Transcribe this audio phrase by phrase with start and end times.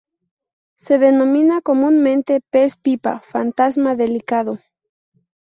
[0.77, 4.57] Se denomina comúnmente pez pipa fantasma delicado.